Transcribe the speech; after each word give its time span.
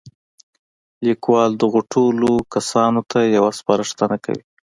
ليکوال 1.05 1.51
دغو 1.61 1.81
ټولو 1.93 2.31
کسانو 2.53 3.01
ته 3.11 3.19
يوه 3.35 3.51
سپارښتنه 3.59 4.17
کوي. 4.25 4.43